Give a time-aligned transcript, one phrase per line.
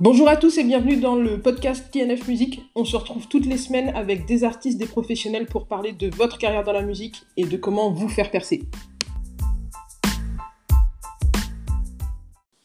[0.00, 2.60] Bonjour à tous et bienvenue dans le podcast TNF Musique.
[2.76, 6.38] On se retrouve toutes les semaines avec des artistes, des professionnels pour parler de votre
[6.38, 8.62] carrière dans la musique et de comment vous faire percer.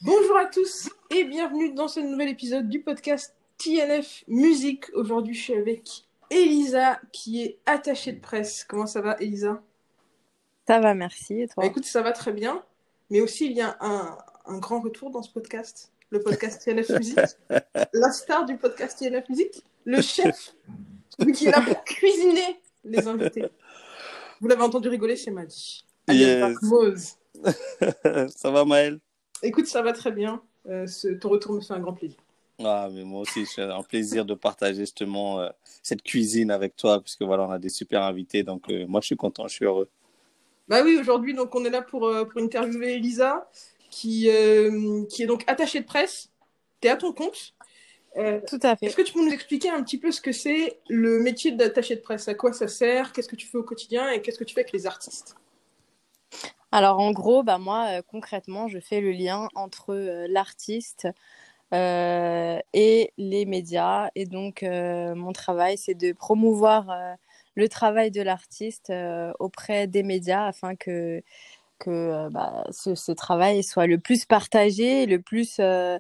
[0.02, 4.94] Bonjour à tous et bienvenue dans ce nouvel épisode du podcast TNF Musique.
[4.94, 8.64] Aujourd'hui, je suis avec Elisa qui est attachée de presse.
[8.64, 9.60] Comment ça va, Elisa?
[10.68, 11.42] Ça va, merci.
[11.42, 11.64] Et toi?
[11.64, 12.64] Bah, Écoute, ça va très bien.
[13.10, 16.90] Mais aussi, il y a un, un grand retour dans ce podcast le podcast TNF
[16.92, 17.18] Musique,
[17.92, 20.54] la star du podcast TNF Musique, le chef,
[21.18, 23.46] celui qui est là pour cuisiner les invités.
[24.40, 25.84] Vous l'avez entendu rigoler chez Madi.
[26.12, 27.18] Yes.
[28.36, 29.00] ça va Maël
[29.42, 30.44] Écoute, ça va très bien.
[30.70, 32.20] Euh, ce, ton retour me fait un grand plaisir.
[32.64, 35.50] Ah, mais moi aussi, c'est un plaisir de partager justement euh,
[35.82, 38.44] cette cuisine avec toi, puisque voilà, on a des super invités.
[38.44, 39.90] Donc, euh, moi, je suis content, je suis heureux.
[40.68, 43.50] Bah oui, aujourd'hui, donc, on est là pour, pour interviewer Elisa
[43.94, 46.32] qui, euh, qui est donc attaché de presse.
[46.82, 47.54] Tu es à ton compte.
[48.18, 48.88] Euh, Tout à fait.
[48.88, 51.96] Est-ce que tu peux nous expliquer un petit peu ce que c'est le métier d'attaché
[51.96, 52.28] de presse?
[52.28, 53.14] À quoi ça sert?
[53.14, 54.10] Qu'est-ce que tu fais au quotidien?
[54.10, 55.36] Et qu'est-ce que tu fais avec les artistes?
[56.72, 59.96] Alors, en gros, bah, moi, euh, concrètement, je fais le lien entre
[60.28, 61.08] l'artiste
[61.72, 64.10] et les médias.
[64.14, 67.18] Et donc, mon travail, c'est de promouvoir
[67.56, 68.94] le travail de l'artiste
[69.40, 71.24] auprès des médias afin que
[71.84, 75.98] que euh, bah, ce, travail soit le plus partagé, le plus euh,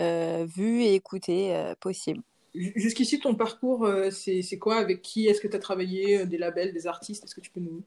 [0.00, 2.22] euh, vu et écouté possible.
[2.54, 4.76] Jusqu'ici, ton parcours, c'est quoi?
[4.76, 7.24] Avec qui est-ce que tu as travaillé Des labels, des artistes?
[7.24, 7.82] Est-ce que tu peux nous...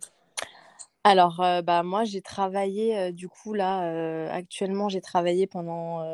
[1.03, 6.05] Alors, bah, moi, j'ai travaillé, du coup, là, actuellement, j'ai travaillé pendant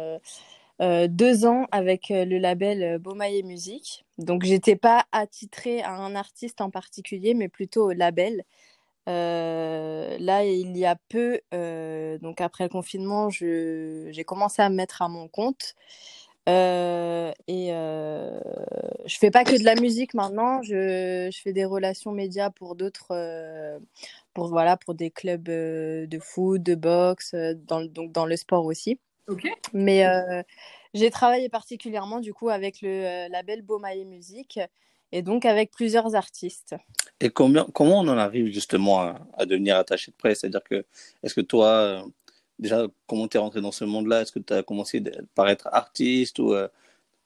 [0.79, 4.05] deux ans avec le label Beaumaillé Musique.
[4.17, 8.45] Donc, j'étais pas attitrée à un artiste en particulier, mais plutôt au label.
[9.07, 14.75] Euh, là, il y a peu, euh, donc après le confinement, j'ai commencé à me
[14.75, 15.75] mettre à mon compte.
[16.47, 22.11] Euh, et je fais pas que de la musique maintenant, je, je fais des relations
[22.11, 23.79] médias pour d'autres,
[24.33, 28.99] pour voilà, pour des clubs de foot, de boxe, dans, donc dans le sport aussi.
[29.27, 29.47] Ok.
[29.73, 30.05] Mais
[30.93, 34.59] j'ai travaillé particulièrement du coup avec le label Beaumaillé Musique
[35.15, 36.75] et donc avec plusieurs artistes.
[37.21, 40.41] Et comment on en arrive justement à, devenir attaché de presse?
[40.41, 40.85] C'est-à-dire que,
[41.23, 42.01] est-ce que toi, euh,
[42.59, 44.21] déjà, comment tu es rentré dans ce monde-là?
[44.21, 45.01] Est-ce que tu as commencé
[45.33, 46.67] par être artiste ou euh,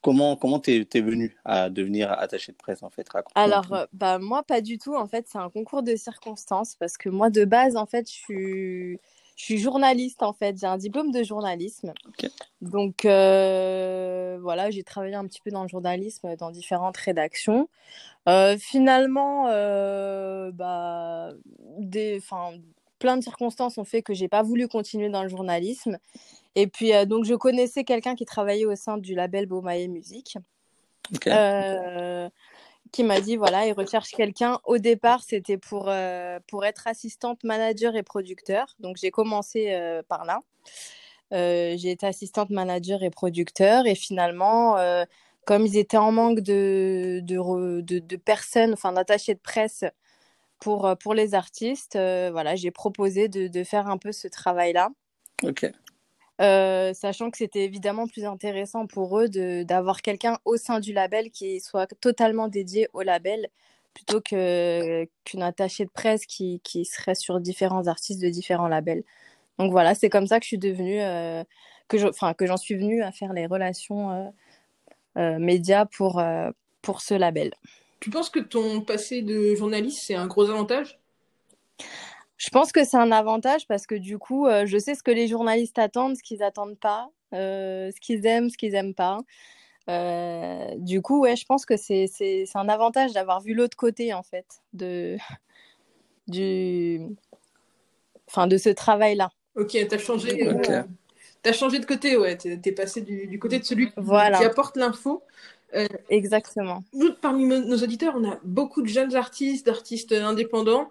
[0.02, 3.08] comment comment tu es, venu à devenir attaché de presse en fait?
[3.34, 4.96] Alors, euh, bah, moi, pas du tout.
[4.96, 8.16] En fait, c'est un concours de circonstances parce que moi, de base, en fait, je
[8.16, 9.00] suis
[9.40, 11.94] je suis journaliste en fait, j'ai un diplôme de journalisme.
[12.62, 17.70] Donc euh, voilà, j'ai travaillé un petit peu dans le journalisme, dans différentes rédactions.
[18.28, 21.30] Euh, finalement, euh, bah,
[21.78, 22.22] des,
[23.00, 26.00] plein de circonstances ont fait que j'ai pas voulu continuer dans le journalisme.
[26.56, 30.38] Et puis donc je connaissais quelqu'un qui travaillait au sein du label Beaumaillé Musique
[32.92, 34.60] qui m'a dit voilà, il recherche quelqu'un.
[34.66, 38.76] Au départ, c'était pour, euh, pour être assistante manager et producteur.
[38.80, 40.42] Donc, j'ai commencé euh, par là.
[41.34, 43.86] Euh, j'ai été assistante manager et producteur.
[43.86, 44.78] Et finalement,
[45.46, 49.84] comme ils étaient en manque de, de, de, personnes, enfin d'attachés de presse
[50.60, 54.90] pour, pour les artistes, voilà, j'ai proposé de, faire un peu ce travail-là.
[55.44, 55.72] Ok.
[56.42, 59.28] Euh, sachant que c'était évidemment plus intéressant pour eux
[59.66, 63.50] d'avoir quelqu'un au sein du label qui soit totalement dédié au label
[63.94, 69.04] plutôt qu'une attachée de presse qui, qui, serait sur différents artistes de différents labels.
[69.58, 71.44] Donc voilà, c'est comme ça que je suis devenue, euh,
[71.90, 74.34] que j'en suis venue à faire les relations
[75.18, 76.22] euh, médias pour,
[76.82, 77.52] pour ce label.
[78.00, 81.00] Tu penses que ton passé de journaliste, c'est un gros avantage?
[82.40, 85.12] Je pense que c'est un avantage parce que du coup, euh, je sais ce que
[85.12, 89.20] les journalistes attendent, ce qu'ils attendent pas, euh, ce qu'ils aiment, ce qu'ils aiment pas.
[89.90, 93.76] Euh, du coup, ouais, je pense que c'est, c'est, c'est un avantage d'avoir vu l'autre
[93.76, 95.18] côté, en fait, de,
[96.28, 97.02] du...
[98.30, 99.32] enfin, de ce travail-là.
[99.56, 100.48] Ok, tu as changé.
[101.46, 102.38] As changé de côté, ouais.
[102.38, 105.24] Tu es passé du, du, côté de celui qui apporte l'info.
[106.10, 106.84] Exactement.
[106.94, 110.90] Nous, parmi nos auditeurs, on a beaucoup de jeunes artistes, d'artistes indépendants.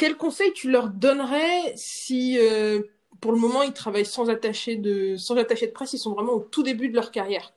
[0.00, 2.80] Quel conseil tu leur donnerais si, euh,
[3.20, 6.32] pour le moment, ils travaillent sans attaché de, sans attaché de presse, ils sont vraiment
[6.32, 7.52] au tout début de leur carrière?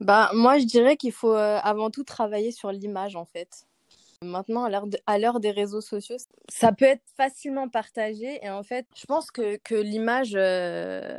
[0.00, 3.64] Bah, Moi, je dirais qu'il faut euh, avant tout travailler sur l'image, en fait.
[4.20, 4.68] Maintenant,
[5.06, 6.18] à l'heure des réseaux sociaux,
[6.50, 8.38] ça peut être facilement partagé.
[8.44, 11.18] Et en fait, je pense que, que l'image, euh,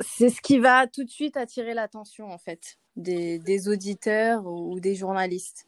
[0.00, 4.80] c'est ce qui va tout de suite attirer l'attention, en fait, des, des auditeurs ou
[4.80, 5.66] des journalistes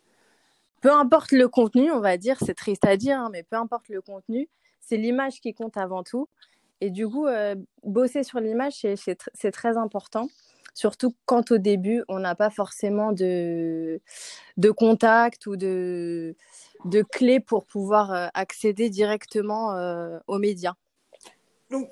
[0.80, 3.88] peu importe le contenu, on va dire, c'est triste à dire, hein, mais peu importe
[3.88, 4.48] le contenu,
[4.80, 6.28] c'est l'image qui compte avant tout.
[6.80, 10.28] Et du coup, euh, bosser sur l'image, c'est très important.
[10.74, 14.00] Surtout quand au début, on n'a pas forcément de,
[14.56, 16.36] de contact ou de,
[16.84, 20.74] de clés pour pouvoir euh, accéder directement euh, aux médias.
[21.70, 21.90] Donc,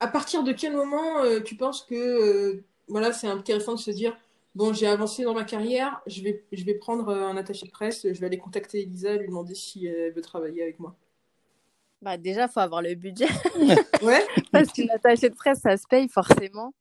[0.00, 4.16] à partir de quel moment euh, tu penses que voilà, c'est intéressant de se dire
[4.54, 8.02] bon, j'ai avancé dans ma carrière, je vais, je vais prendre un attaché de presse,
[8.02, 10.96] je vais aller contacter Elisa, lui demander si elle veut travailler avec moi
[12.02, 13.28] bah déjà, il faut avoir le budget.
[14.02, 14.26] ouais.
[14.52, 16.72] Parce qu'une attachée de presse, ça se paye forcément.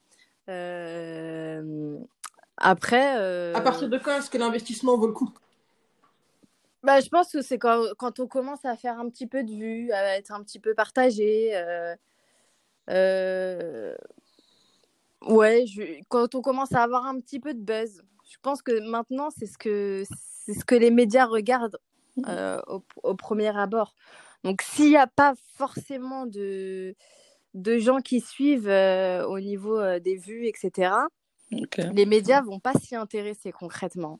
[0.47, 1.97] Euh,
[2.57, 3.17] après.
[3.17, 5.29] Euh, à partir de quand est-ce que l'investissement vaut le coup?
[6.83, 9.51] Bah, Je pense que c'est quand, quand, on commence à faire un petit peu de
[9.51, 11.51] vues, à être un petit peu partagé.
[12.89, 13.95] Euh,
[15.27, 16.01] ouais, je...
[16.07, 18.03] quand on commence à avoir un petit peu de buzz.
[18.29, 20.03] Je pense que maintenant, c'est ce que,
[20.45, 21.79] c'est ce que les médias regardent
[22.17, 23.95] au, au, premier abord.
[24.43, 26.95] Donc, s'il n'y a pas forcément de,
[27.53, 30.91] de gens qui suivent euh, au niveau euh, des vues, etc.,
[31.51, 34.19] les médias vont pas s'y intéresser concrètement.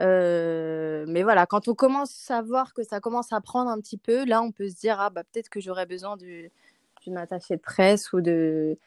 [0.00, 3.98] Euh, mais voilà, quand on commence à voir que ça commence à prendre un petit
[3.98, 7.60] peu, là, on peut se dire ah bah peut-être que j'aurais besoin d'une attachée de
[7.60, 8.78] presse ou de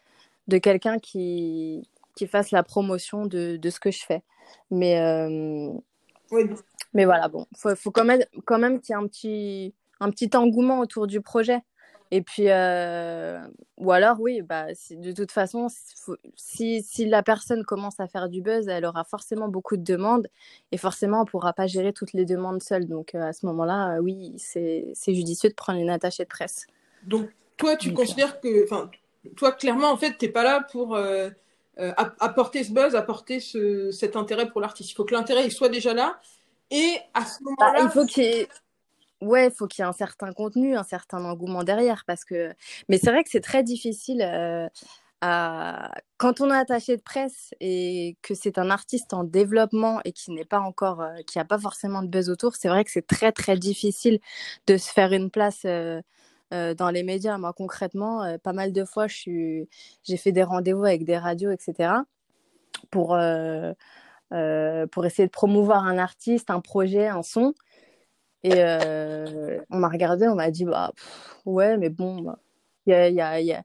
[0.52, 4.22] de quelqu'un qui qui fasse la promotion de, de ce que je fais.
[4.70, 5.00] Mais
[6.94, 10.10] mais voilà, bon, faut faut quand même quand même qu'il y ait un petit un
[10.12, 11.62] petit engouement autour du projet.
[12.14, 13.40] Et puis, euh,
[13.78, 15.68] ou alors, oui, bah, de toute façon,
[16.36, 20.28] si, si, la personne commence à faire du buzz, elle aura forcément beaucoup de demandes
[20.74, 22.86] et forcément, on ne pourra pas gérer toutes les demandes seule.
[22.86, 26.68] Donc, euh, à ce moment-là, euh, oui, c'est judicieux de prendre une attachée de presse.
[27.04, 28.92] Donc, toi, tu considères que, enfin,
[29.36, 30.98] toi, clairement, en fait, tu n'es pas là pour
[32.20, 34.92] apporter ce buzz, apporter ce, cet intérêt pour l'artiste.
[34.92, 36.20] Il faut que l'intérêt soit déjà là.
[36.70, 37.80] Et à ce bah, moment-là.
[37.84, 38.48] il faut qu'il
[39.22, 42.04] Ouais, il faut qu'il y ait un certain contenu, un certain engouement derrière.
[42.08, 42.54] Parce que...
[42.90, 44.68] Mais c'est vrai que c'est très difficile euh,
[45.22, 45.92] à...
[46.18, 50.32] quand on est attaché de presse et que c'est un artiste en développement et qui
[50.32, 53.06] n'est pas encore, euh, qui n'a pas forcément de buzz autour, c'est vrai que c'est
[53.06, 54.20] très très difficile
[54.66, 55.66] de se faire une place.
[56.54, 59.68] Euh, dans les médias, moi concrètement, pas mal de fois, j'ai
[60.18, 62.06] fait des rendez-vous avec des radios, etc.
[62.92, 63.18] pour
[64.92, 67.54] pour essayer de promouvoir un artiste, un projet, un son.
[68.44, 70.92] Et euh, on m'a regardé, on m'a dit, bah,
[71.46, 72.40] ouais, mais bon, bah,
[72.88, 73.16] y a, y
[73.46, 73.64] y a...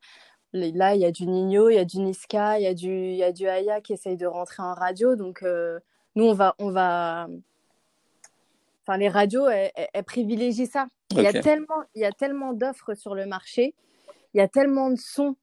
[0.52, 2.90] là, il y a du Nino, il y a du Niska, il y, a du,
[3.12, 5.16] y a du Aya qui essaye de rentrer en radio.
[5.16, 5.80] Donc, euh,
[6.14, 7.28] nous, on va, on va.
[8.86, 10.86] Enfin, les radios, elles, elles privilégient ça.
[11.10, 13.74] Il y a tellement, il y a tellement d'offres sur le marché,
[14.34, 15.36] il y a tellement de sons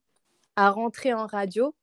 [0.56, 1.74] à rentrer en radio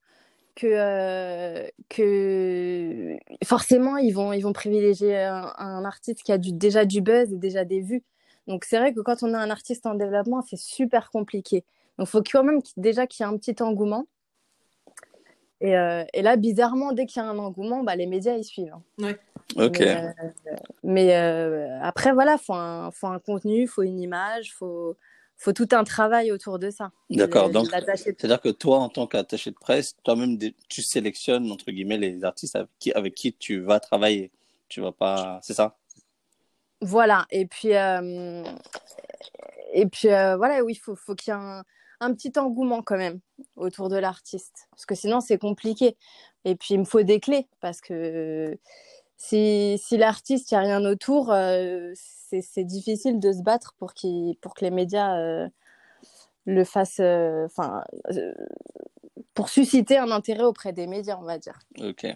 [0.54, 6.84] que, euh, que forcément, ils vont, ils vont privilégier un, artiste qui a du, déjà
[6.84, 8.02] du buzz et déjà des vues.
[8.46, 11.64] Donc, c'est vrai que quand on a un artiste en développement, c'est super compliqué.
[11.98, 14.06] Donc, il faut quand même déjà qu'il y ait un petit engouement.
[15.60, 18.44] Et, euh, et là, bizarrement, dès qu'il y a un engouement, bah, les médias, ils
[18.44, 18.72] suivent.
[18.72, 18.82] Hein.
[18.98, 19.18] Ouais.
[19.56, 19.82] Ok.
[20.82, 24.52] Mais, euh, après, voilà, il faut un, faut un contenu, il faut une image, il
[24.52, 24.96] faut
[25.40, 26.92] faut tout un travail autour de ça.
[27.08, 27.48] D'accord.
[27.48, 30.38] Donc, c'est-à-dire que toi, en tant qu'attaché de presse, toi-même,
[30.68, 34.30] tu sélectionnes entre guillemets les artistes avec qui, avec qui tu vas travailler.
[34.68, 35.78] Tu vas pas, c'est ça?
[36.82, 37.26] Voilà.
[37.30, 38.44] Et puis, euh...
[39.72, 41.64] et puis euh, voilà, oui, il faut, faut qu'il y ait un,
[42.00, 43.20] un, petit engouement quand même
[43.56, 45.96] autour de l'artiste, parce que sinon c'est compliqué.
[46.44, 48.58] Et puis il me faut des clés parce que
[49.22, 53.92] si, si l'artiste, il n'y a rien autour, euh, c'est difficile de se battre pour,
[54.40, 55.46] pour que les médias euh,
[56.46, 57.84] le fassent, euh, enfin,
[59.34, 61.58] pour susciter un intérêt auprès des médias, on va dire.
[61.82, 62.06] Ok.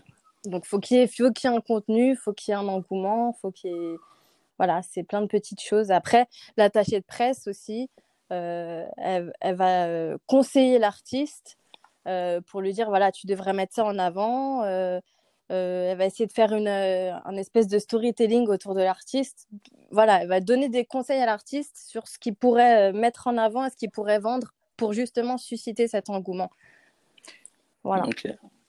[0.46, 3.34] Donc, faut qu'il faut qu'il y ait un contenu, faut qu'il y ait un engouement,
[3.34, 3.96] faut qu'il y ait...
[4.56, 5.90] Voilà, c'est plein de petites choses.
[5.90, 7.90] Après, l'attachée de presse aussi,
[8.30, 11.58] elle, elle, va conseiller l'artiste
[12.46, 14.62] pour lui dire, voilà, tu devrais mettre ça en avant
[15.50, 19.46] euh, elle va essayer de faire une, euh, un espèce de storytelling autour de l'artiste.
[19.90, 23.36] Voilà, elle va donner des conseils à l'artiste sur ce qu'il pourrait euh, mettre en
[23.36, 26.50] avant et ce qu'il pourrait vendre pour justement susciter cet engouement.
[27.82, 28.04] Voilà.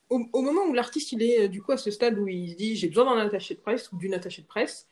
[0.09, 2.75] Au, moment où l'artiste il est du coup à ce stade où il se dit
[2.75, 4.87] j'ai besoin d'un attaché de presse ou d'une attachée de presse,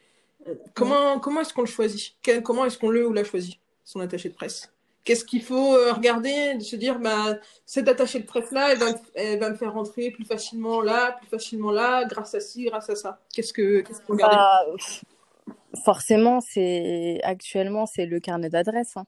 [0.73, 2.15] comment, comment est-ce qu'on le choisit?
[2.43, 4.73] Comment est-ce qu'on le ou la choisit, son attaché de presse?
[5.03, 8.85] Qu'est-ce qu'il faut euh, regarder, de se dire, bah, cette attachée de presse-là, elle va,
[9.15, 12.89] elle va me faire rentrer plus facilement là, plus facilement là, grâce à ci, grâce
[12.89, 13.19] à ça.
[13.33, 18.95] Qu'est-ce que, qu'est-ce qu'il faut regarder bah, Forcément, c'est actuellement c'est le carnet d'adresse.
[18.95, 19.05] Hein.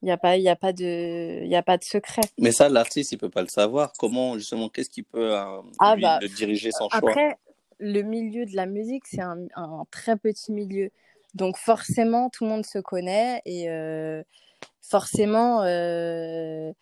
[0.00, 2.22] Il n'y a pas, il a pas de, il a pas de secret.
[2.38, 3.92] Mais ça, l'artiste, il peut pas le savoir.
[3.98, 7.10] Comment justement, qu'est-ce qui peut euh, ah, bah, diriger son choix?
[7.10, 7.36] Après,
[7.78, 10.90] le milieu de la musique, c'est un, un, très petit milieu,
[11.34, 14.22] donc forcément, tout le monde se connaît et euh,
[14.80, 16.72] forcément, euh,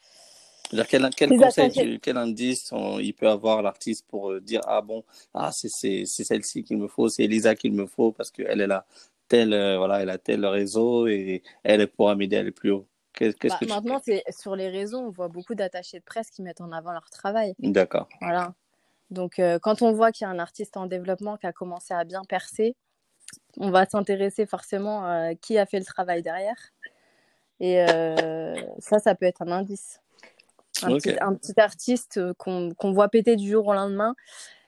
[0.89, 5.51] Quel, quel conseil, quel indice il peut avoir l'artiste pour euh, dire ah bon ah
[5.53, 8.85] c'est celle-ci qu'il me faut, c'est Elisa qu'il me faut parce qu'elle est là
[9.29, 12.87] tel euh, voilà elle a tel réseau et elle pourra m'aider à aller plus haut.
[13.19, 16.61] Bah, que maintenant c'est sur les réseaux on voit beaucoup d'attachés de presse qui mettent
[16.61, 17.55] en avant leur travail.
[17.61, 18.09] D'accord.
[18.21, 18.55] Voilà.
[19.11, 21.95] Donc euh, quand on voit qu'il y a un artiste en développement qui a commencé
[21.95, 22.75] à bien percer,
[23.57, 26.57] on va s'intéresser forcément à qui a fait le travail derrière.
[27.61, 27.85] Et
[28.79, 30.01] ça, ça peut être un indice.
[30.83, 34.15] Un, petit, artiste euh, qu'on voit péter du jour au lendemain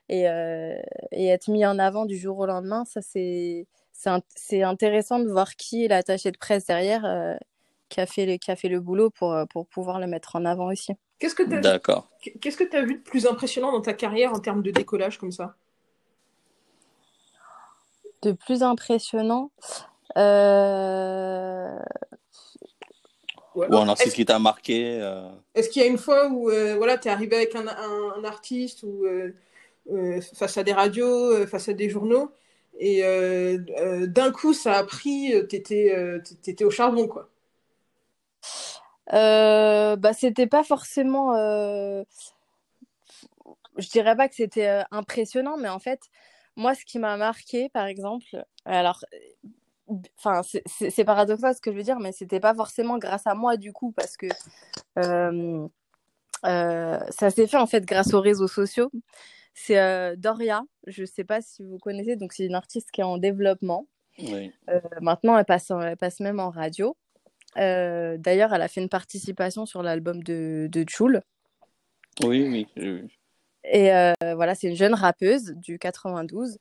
[0.09, 0.75] et, euh,
[1.13, 5.57] et, être mis en avant du jour au lendemain, ça c'est c'est intéressant de voir
[5.57, 7.35] qui est l'attaché de presse derrière euh,
[7.89, 10.45] qui, a fait le, qui a fait le boulot pour, pour pouvoir le mettre en
[10.45, 10.93] avant aussi.
[11.19, 11.81] Qu'est-ce que tu as,
[12.41, 15.33] Qu'est-ce que as vu de plus impressionnant dans ta carrière en termes de décollage comme
[15.33, 15.57] ça?
[18.23, 19.51] De plus impressionnant
[20.17, 21.79] euh...
[23.67, 25.29] Ou un artiste qui t'a marqué euh.
[25.55, 28.25] Est-ce qu'il y a une fois où euh, voilà, tu es arrivé avec un, un,
[28.25, 32.31] artiste ou euh, face à des radios, face à des journaux,
[32.79, 33.03] et
[34.07, 37.29] d'un coup, ça a pris, tu étais, au charbon, quoi?
[39.11, 41.35] Bah, C'était pas forcément.
[43.79, 46.01] Je dirais pas que c'était impressionnant, mais en fait,
[46.57, 49.05] moi, ce qui m'a marqué, par exemple, alors
[50.19, 53.57] enfin c'est paradoxal ce que je veux dire mais c'était pas forcément grâce à moi
[53.57, 54.27] du coup parce que
[54.99, 55.67] euh,
[56.47, 58.91] euh, ça s'est fait en fait grâce aux réseaux sociaux.
[59.55, 60.63] C'est euh, Doria.
[60.87, 63.87] Je sais pas si vous connaissez donc c'est une artiste qui est en développement.
[65.01, 66.97] Maintenant elle passe elle passe même en radio.
[67.57, 71.23] D'ailleurs elle a fait une participation sur l'album de de Chul
[72.25, 73.09] oui oui,
[73.63, 73.91] et
[74.35, 76.59] voilà c'est une jeune rappeuse du 92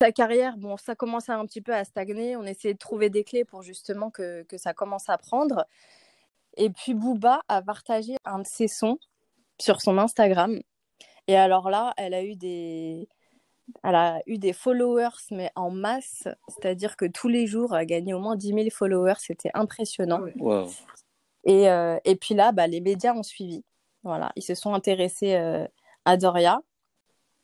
[0.00, 2.36] sa carrière, bon, ça commençait un petit peu à stagner.
[2.36, 5.66] On essayait de trouver des clés pour justement que, que ça commence à prendre.
[6.56, 8.98] Et puis Booba a partagé un de ses sons
[9.60, 10.60] sur son Instagram.
[11.26, 13.08] Et alors là, elle a eu des,
[13.82, 16.28] elle a eu des followers, mais en masse.
[16.48, 19.14] C'est-à-dire que tous les jours, elle a gagné au moins 10 000 followers.
[19.18, 20.20] C'était impressionnant.
[21.44, 23.64] Et, euh, et, puis là, bah, les médias ont suivi.
[24.02, 25.66] Voilà, ils se sont intéressés euh,
[26.04, 26.60] à Doria.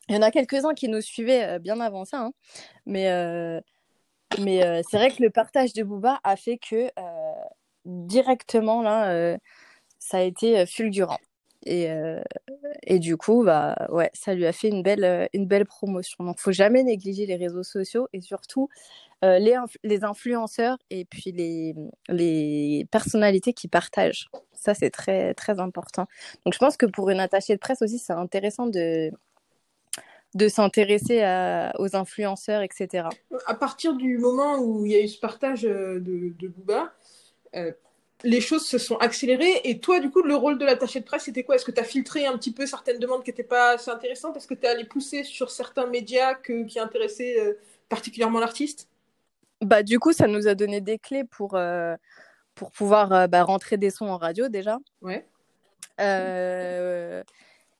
[0.08, 2.32] Il y en a quelques-uns qui nous suivaient euh, bien avant ça, hein.
[2.86, 3.60] mais, euh,
[4.38, 6.90] euh, c'est vrai que le partage de Booba a fait que
[7.84, 9.38] directement, là,
[9.98, 11.20] ça a été fulgurant.
[11.66, 16.24] Et, du coup, bah, ouais, ça lui a fait une belle, une belle promotion.
[16.24, 18.68] Donc, faut jamais négliger les réseaux sociaux et surtout
[19.22, 21.74] les, les influenceurs et puis les,
[22.08, 24.28] les personnalités qui partagent.
[24.52, 26.06] Ça, c'est très, très important.
[26.44, 29.12] Donc, je pense que pour une attachée de presse aussi, c'est intéressant de,
[30.34, 31.20] de s'intéresser
[31.78, 33.08] aux influenceurs, etc.
[33.46, 36.92] À partir du moment où il y a eu ce partage euh, de, de Booba,
[37.54, 37.72] euh,
[38.24, 39.60] les choses se sont accélérées.
[39.64, 41.54] Et toi, du coup, le rôle de l'attaché de presse, c'était quoi?
[41.54, 44.36] Est-ce que tu as filtré un petit peu certaines demandes qui n'étaient pas assez intéressantes?
[44.36, 48.88] Est-ce que tu es allé pousser sur certains médias qui intéressaient euh, particulièrement l'artiste?
[49.60, 51.56] Bah, Du coup, ça nous a donné des clés pour,
[52.54, 54.78] pour pouvoir bah, rentrer des sons en radio déjà.
[55.00, 55.26] Ouais.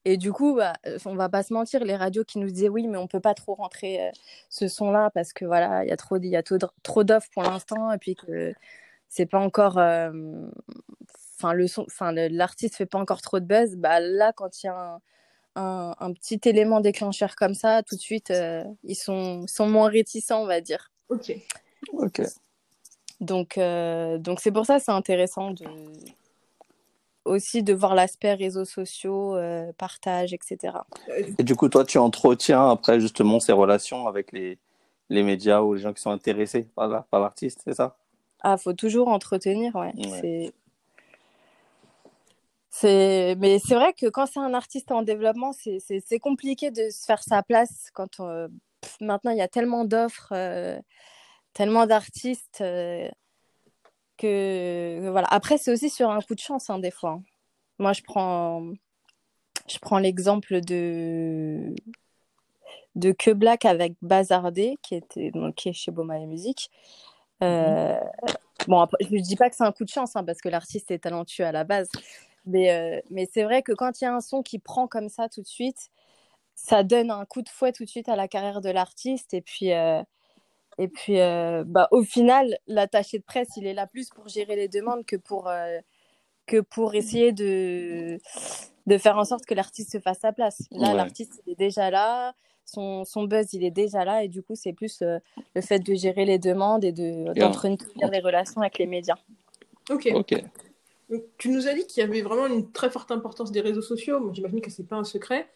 [0.04, 2.68] Et du coup, bah, euh, on va pas se mentir, les radios qui nous disaient
[2.68, 4.10] oui, mais on peut pas trop rentrer euh,
[4.50, 7.42] ce son-là parce que voilà, il y a trop, il y a trop d'offres pour
[7.42, 8.52] l'instant et puis que
[9.08, 10.12] c'est pas encore, euh,
[11.38, 13.76] enfin le son, enfin l'artiste fait pas encore trop de buzz.
[13.76, 14.98] Bah là, quand il y a
[15.56, 18.32] un, un, petit élément déclencheur comme ça, tout de suite,
[18.82, 20.92] ils sont, sont moins réticents, on va dire.
[21.08, 21.32] Ok.
[21.92, 22.22] Ok.
[23.20, 25.64] Donc, donc c'est pour ça c'est intéressant de
[27.24, 30.78] aussi de voir l'aspect réseaux sociaux, euh, partage, etc.
[31.38, 34.58] Et du coup, toi, tu entretiens après justement ces relations avec les,
[35.08, 37.96] les médias ou les gens qui sont intéressés par l'artiste, c'est ça?
[38.40, 39.92] Ah, faut toujours entretenir, ouais.
[40.20, 40.52] C'est...
[42.68, 43.36] C'est...
[43.38, 47.22] Mais c'est vrai que quand c'est un artiste en développement, c'est, compliqué de se faire
[47.22, 47.90] sa place.
[47.94, 48.20] Quand
[49.00, 50.78] Maintenant, il y a tellement d'offres, euh,
[51.52, 52.60] tellement d'artistes.
[52.60, 53.08] Euh,
[54.18, 55.28] que voilà.
[55.30, 57.20] Après, c'est aussi sur un coup de chance hein, des fois.
[57.78, 58.62] Moi, je prends,
[59.68, 61.74] je prends l'exemple de
[62.94, 66.70] de Que Black avec Bazardé, qui était donc qui est chez Boma et Musique.
[67.42, 67.98] Euh,
[68.68, 70.90] bon, je ne dis pas que c'est un coup de chance, hein, parce que l'artiste
[70.90, 71.88] est talentueux à la base.
[72.46, 75.08] Mais, euh, mais c'est vrai que quand il y a un son qui prend comme
[75.08, 75.90] ça tout de suite,
[76.54, 79.34] ça donne un coup de fouet tout de suite à la carrière de l'artiste.
[79.34, 80.02] Et puis, euh,
[80.78, 84.56] et puis, euh, bah, au final, l'attaché de presse, il est là plus pour gérer
[84.56, 85.78] les demandes que pour, euh,
[86.46, 88.18] que pour essayer de,
[88.86, 90.62] de faire en sorte que l'artiste se fasse sa place.
[90.72, 94.42] Là, l'artiste, il est déjà là, son, son buzz, il est déjà là, et du
[94.42, 95.18] coup, c'est plus euh,
[95.54, 99.18] le fait de gérer les demandes et d'entretenir de, les relations avec les médias.
[99.90, 100.10] Ok.
[100.14, 100.34] Ok.
[101.38, 104.32] tu nous as dit qu'il y avait vraiment une très forte importance des réseaux sociaux.
[104.32, 105.48] J'imagine que c'est pas un secret.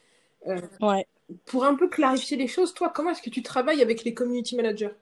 [0.47, 1.07] Euh, ouais.
[1.47, 4.57] Pour un peu clarifier les choses, toi, comment est-ce que tu travailles avec les community
[4.57, 4.93] managers?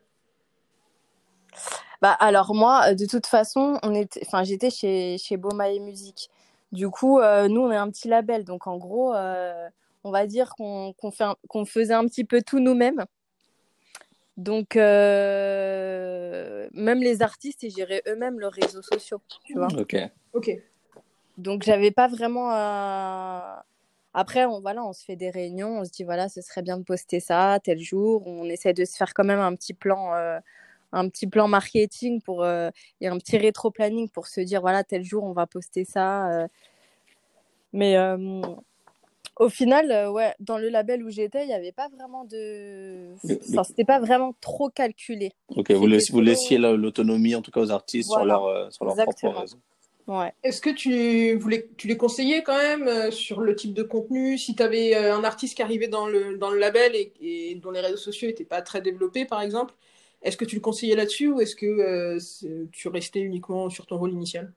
[2.02, 6.30] Bah alors moi, de toute façon, on était, enfin j'étais chez chez et Musique.
[6.72, 9.68] Du coup, euh, nous on est un petit label, donc en gros, euh,
[10.04, 13.04] on va dire qu'on fait qu'on faisait un petit peu tout nous-mêmes.
[14.36, 19.68] Donc, euh, même les artistes, ils géraient eux-mêmes leurs réseaux sociaux, tu vois.
[19.78, 19.96] Ok.
[20.34, 20.50] Ok.
[21.38, 22.50] Donc, j'avais pas vraiment.
[24.12, 26.78] Après, on, voilà, on se fait des réunions, on se dit, voilà, ce serait bien
[26.78, 28.26] de poster ça tel jour.
[28.26, 30.38] On essaie de se faire quand même un petit plan, euh,
[30.92, 32.42] un petit plan marketing pour.
[32.44, 36.46] Euh, et un petit rétro-planning pour se dire, voilà, tel jour, on va poster ça.
[37.72, 37.96] Mais
[39.38, 43.14] au final, euh, ouais, dans le label où j'étais, il n'y avait pas vraiment de.
[43.50, 45.32] Enfin, c'était pas vraiment trop calculé.
[45.54, 48.94] Ok, vous, vous laissiez l'autonomie, en tout cas, aux artistes sur leur, euh, sur leur
[48.96, 49.58] propre réseau.
[50.06, 50.32] Ouais.
[50.44, 54.38] Est-ce que tu, voulais, tu les conseillais quand même euh, sur le type de contenu?
[54.38, 57.80] Si tu avais un artiste qui arrivait dans le, dans le label et, dont les
[57.80, 59.74] réseaux sociaux n'étaient pas très développés, par exemple,
[60.23, 62.18] est-ce que tu le conseillais là-dessus ou est-ce que
[62.73, 64.52] tu restais uniquement sur ton rôle initial?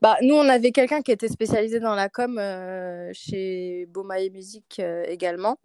[0.00, 4.80] Bah, nous, on avait quelqu'un qui était spécialisé dans la com euh, chez Beaumaye Musique
[4.80, 5.56] euh, également.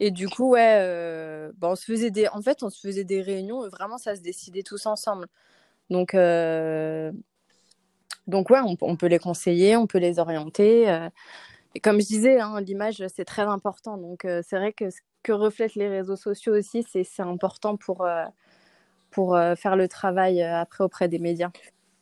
[0.00, 2.28] Et du coup, ouais, euh, bah, on se faisait des...
[2.28, 5.26] en fait, on se faisait des réunions et vraiment, ça se décidait tous ensemble.
[5.90, 6.14] Donc,
[8.26, 10.84] Donc ouais, on, peut les conseiller, on peut les orienter.
[11.74, 13.98] Et comme je disais, hein, l'image, c'est très important.
[13.98, 14.86] Donc, c'est vrai que
[15.24, 18.06] que reflètent les réseaux sociaux aussi, c'est important pour,
[19.10, 21.50] pour faire le travail après auprès des médias.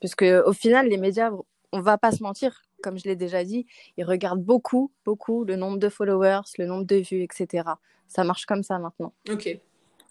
[0.00, 1.30] Puisque au final, les médias
[1.72, 5.56] on va pas se mentir, comme je l'ai déjà dit, ils regardent beaucoup, beaucoup le
[5.56, 7.64] nombre de followers, le nombre de vues, etc.
[8.06, 9.14] Ça marche comme ça maintenant.
[9.30, 9.58] Ok.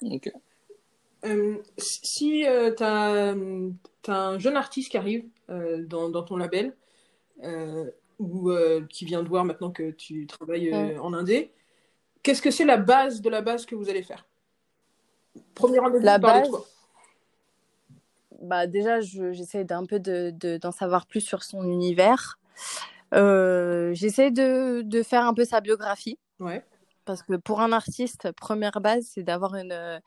[0.02, 0.32] Ok.
[1.24, 3.36] Euh, si euh, tu as,
[4.08, 6.76] un jeune artiste qui arrive euh, dans, ton label,
[8.20, 8.52] ou
[8.90, 11.52] qui vient de voir maintenant que tu travailles en Indé,
[12.24, 14.26] qu'est-ce que c'est la base de la base que vous allez faire?
[15.56, 16.50] Premier rendez-vous, la base,
[18.42, 22.40] bah, déjà, j'essaie d'un peu d'en de, savoir plus sur son univers.
[23.14, 26.18] Euh, j'essaie de, de, faire un peu sa biographie.
[26.40, 26.66] Ouais.
[27.06, 30.02] Parce que pour un artiste, première base, c'est d'avoir une,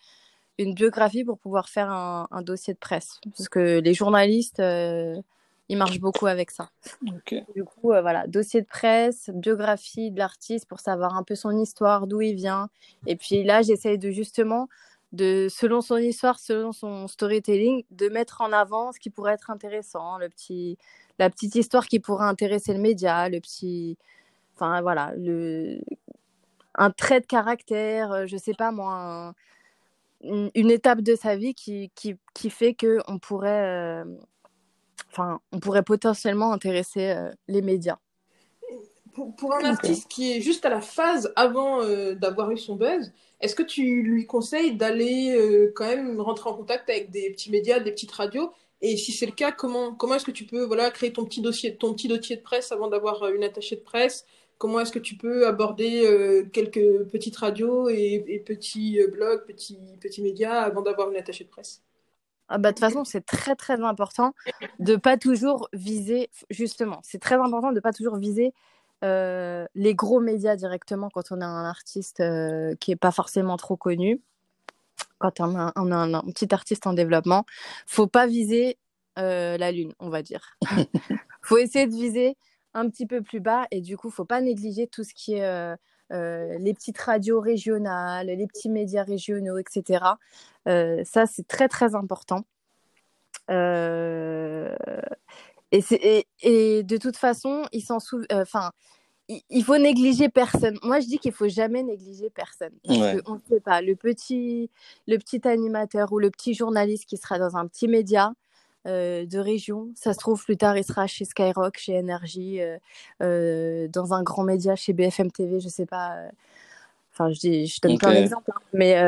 [0.58, 3.20] une biographie pour pouvoir faire un, un, dossier de presse.
[3.36, 5.20] Parce que les journalistes, euh,
[5.68, 6.70] ils marchent beaucoup avec ça.
[7.02, 11.56] Du coup, euh, voilà, dossier de presse, biographie de l'artiste pour savoir un peu son
[11.56, 12.68] histoire, d'où il vient.
[13.06, 14.68] Et puis là, j'essaie de justement
[15.12, 19.50] de, selon son histoire, selon son storytelling, de mettre en avant ce qui pourrait être
[19.50, 20.76] intéressant, le petit,
[21.18, 23.96] la petite histoire qui pourrait intéresser le média, le petit,
[24.56, 25.80] enfin voilà, le,
[26.74, 29.34] un trait de caractère, euh, je sais pas moi,
[30.22, 34.04] une, étape de sa vie qui, qui, qui fait que on pourrait, euh,
[35.14, 37.98] enfin, on pourrait potentiellement intéresser euh, les médias.
[39.14, 43.12] Pour, un artiste qui est juste à la phase avant d'avoir eu son buzz,
[43.44, 47.50] est-ce que tu lui conseilles d'aller euh, quand même rentrer en contact avec des petits
[47.50, 48.52] médias, des petites radios?
[48.80, 51.42] Et si c'est le cas, comment, comment est-ce que tu peux voilà, créer ton petit,
[51.42, 54.24] dossier, ton petit dossier de presse avant d'avoir euh, une attachée de presse?
[54.56, 60.22] Comment est-ce que tu peux aborder euh, quelques petites radios et, petits blogs, petits, petits
[60.22, 61.82] médias avant d'avoir une attachée de presse?
[62.48, 64.34] Ah bah, de toute façon, c'est très très important
[64.78, 68.52] de pas toujours viser, justement, c'est très important de pas toujours viser
[69.02, 73.56] euh, les gros médias directement quand on a un artiste euh, qui n'est pas forcément
[73.56, 74.20] trop connu,
[75.18, 77.44] quand on a, un, petit artiste en développement,
[77.86, 78.78] faut pas viser
[79.18, 80.58] euh, la lune, on va dire.
[81.42, 82.36] faut essayer de viser
[82.74, 85.76] un petit peu plus bas et du coup, faut pas négliger tout ce qui est
[86.10, 90.04] les petites radios régionales, les petits médias régionaux, etc.
[90.66, 92.44] ça, c'est très très important.
[95.72, 97.98] Et, et, de toute façon, il s'en
[98.32, 98.70] Enfin,
[99.28, 100.78] il, faut négliger personne.
[100.82, 102.72] Moi, je dis qu'il faut jamais négliger personne.
[102.86, 102.98] Parce
[103.34, 103.80] ne sait pas.
[103.80, 104.70] Le petit,
[105.06, 108.32] le petit animateur ou le petit journaliste qui sera dans un petit média
[108.86, 112.78] euh, de région, ça se trouve plus tard, il sera chez Skyrock, chez Energy, euh,
[113.22, 116.16] euh, dans un grand média, chez BFM TV, je sais pas.
[117.12, 118.60] Enfin, je, dis, je donne plein d'exemples, hein.
[118.72, 119.02] mais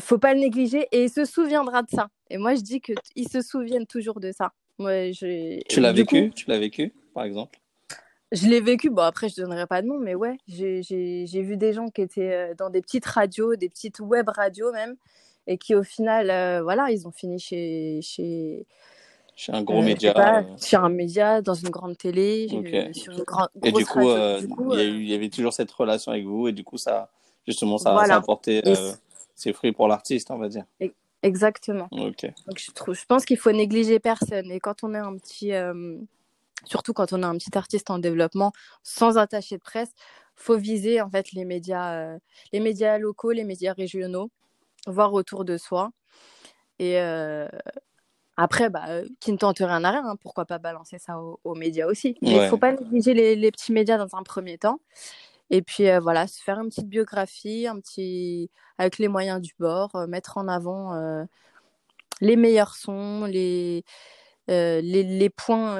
[0.00, 2.08] faut pas le négliger et il se souviendra de ça.
[2.30, 4.52] Et moi, je dis qu'ils se souviennent toujours de ça.
[4.78, 5.60] Moi, je...
[5.68, 6.30] Tu l'as vécu?
[6.30, 7.58] Tu l'as vécu, par exemple?
[8.32, 11.72] Je l'ai vécu, bon après je donnerai pas de nom, mais ouais, j'ai vu des
[11.72, 14.96] gens qui étaient dans des petites radios, des petites web radios même,
[15.46, 18.66] et qui au final, euh, voilà, ils ont fini chez, chez,
[19.40, 20.44] chez un gros euh, média.
[20.62, 22.46] Chez un média, dans une grande télé,
[22.92, 26.52] sur une grande Et du coup, il y, avait toujours cette relation avec vous, et
[26.52, 27.10] du coup, ça,
[27.46, 28.62] justement, ça, a apporté
[29.34, 30.64] ses fruits pour l'artiste, on va dire.
[31.22, 31.88] Exactement.
[31.90, 32.26] Ok.
[32.46, 35.52] Donc je, trouve, je pense qu'il faut négliger personne, et quand on est un petit
[36.66, 39.92] surtout quand on a un petit artiste en développement, sans attaché de presse,
[40.36, 42.18] faut viser en fait les médias,
[42.52, 44.30] les médias locaux, les médias régionaux,
[44.86, 45.92] voir autour de soi.
[46.78, 46.98] Et
[48.42, 48.86] après, bah,
[49.20, 52.16] qui ne tente rien à rien, hein, pourquoi pas balancer ça aux, médias aussi.
[52.22, 54.80] Mais il ne faut pas négliger les, les, petits médias dans un premier temps.
[55.50, 59.90] Et puis voilà, se faire une petite biographie, un petit avec les moyens du bord,
[60.08, 61.26] mettre en avant
[62.22, 63.84] les meilleurs sons, les,
[64.48, 65.76] les, les, points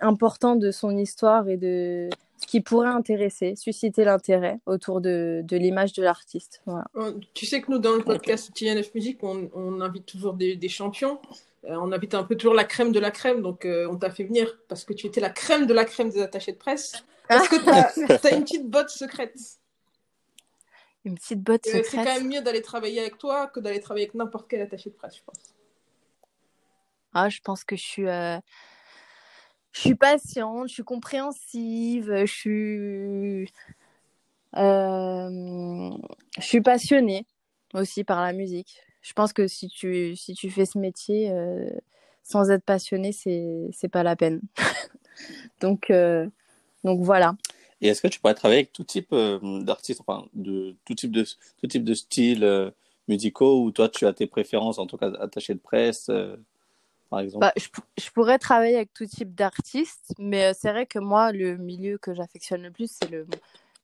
[0.00, 5.56] importants de son histoire et de ce qui pourrait intéresser, susciter l'intérêt autour de, de
[5.56, 6.62] l'image de l'artiste.
[6.66, 6.84] Voilà.
[7.34, 10.68] Tu sais que nous, dans le podcast TNF Music, on, on invite toujours des, des
[10.68, 11.20] champions.
[11.64, 14.10] Euh, on invite un peu toujours la crème de la crème, donc euh, on t'a
[14.10, 17.04] fait venir parce que tu étais la crème de la crème des attachés de presse.
[17.28, 19.36] Est-ce que tu as, une petite botte secrète?
[21.04, 24.06] Une petite botte secrète C'est quand même mieux d'aller travailler avec toi que d'aller travailler
[24.06, 25.54] avec n'importe quel attaché de presse, je pense.
[27.12, 28.38] Ah, je pense que je suis, euh,
[29.72, 33.52] je suis patiente, je suis compréhensive, je suis,
[34.54, 37.26] je suis passionnée
[37.74, 41.68] aussi par la musique je pense que si tu, si tu fais ce métier euh,
[42.22, 44.40] sans être passionné, c'est pas la peine.
[45.60, 46.26] donc, euh,
[46.84, 47.34] donc voilà.
[47.80, 51.12] Et est-ce que tu pourrais travailler avec tout type euh, d'artistes, enfin, de tout type
[51.12, 51.24] de,
[51.58, 52.72] tout type de styles
[53.08, 56.10] musicaux, ou toi tu as tes préférences, en tout cas attaché de presse
[57.08, 57.40] par exemple?
[57.40, 57.66] Bah, je,
[57.98, 62.14] je, pourrais travailler avec tout type d'artistes, mais c'est vrai que moi, le milieu que
[62.14, 63.26] j'affectionne le plus, c'est le,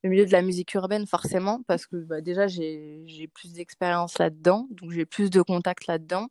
[0.03, 4.69] le milieu de la musique urbaine, forcément, parce que bah, déjà, j'ai plus d'expérience là-dedans,
[4.71, 6.29] donc j'ai plus de contacts là-dedans.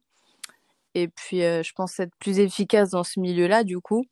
[0.96, 4.06] Et puis, euh, je pense être plus efficace dans ce milieu-là, du coup,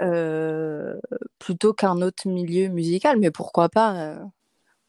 [0.00, 1.00] euh,
[1.38, 3.18] plutôt qu'un autre milieu musical.
[3.18, 4.18] Mais pourquoi pas euh,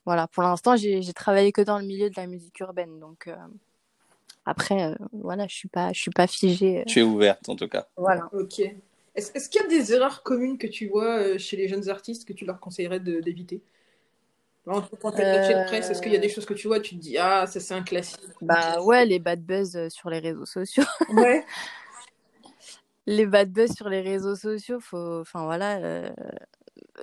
[0.05, 2.99] Voilà, pour l'instant, j'ai travaillé que dans le milieu de la musique urbaine.
[2.99, 3.29] Donc,
[4.45, 6.83] après, voilà, je suis pas, je suis pas figée.
[6.85, 7.87] Tu es ouverte, en tout cas.
[7.95, 8.29] Voilà.
[8.33, 8.59] Ok.
[9.15, 12.33] Est-ce qu'il y a des erreurs communes que tu vois chez les jeunes artistes que
[12.33, 13.61] tu leur conseillerais d'éviter?
[14.65, 16.95] Quand tu es de presse, est-ce qu'il y a des choses que tu vois, tu
[16.95, 20.19] te dis, ah, ça c'est un classique Bah ouais, les bad buzz euh, sur les
[20.19, 20.83] réseaux sociaux.
[21.09, 21.45] Ouais.
[23.05, 26.09] les bad buzz sur les réseaux sociaux, faut, enfin voilà, euh,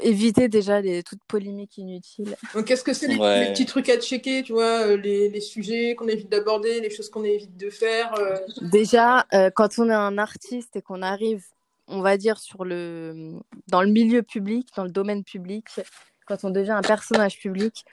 [0.00, 2.36] éviter déjà les toutes polémiques inutiles.
[2.54, 5.94] Donc qu'est-ce que c'est les, petits trucs à checker, tu vois, euh, les, les sujets
[5.94, 8.12] qu'on évite d'aborder, les choses qu'on évite de faire
[8.60, 11.44] Déjà, quand on est un artiste et qu'on arrive,
[11.86, 15.66] on va dire sur le, dans le milieu public, dans le domaine public,
[16.26, 17.84] quand on devient un personnage public.